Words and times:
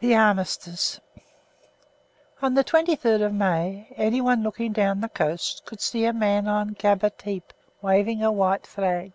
THE 0.00 0.14
ARMISTICE 0.14 1.00
On 2.42 2.52
the 2.52 2.62
23rd 2.62 3.24
of 3.24 3.32
May 3.32 3.90
anyone 3.96 4.42
looking 4.42 4.74
down 4.74 5.00
the 5.00 5.08
coast 5.08 5.62
could 5.64 5.80
see 5.80 6.04
a 6.04 6.12
man 6.12 6.46
on 6.46 6.76
Gaba 6.78 7.08
Tepe 7.08 7.54
waving 7.80 8.22
a 8.22 8.30
white 8.30 8.66
flag. 8.66 9.12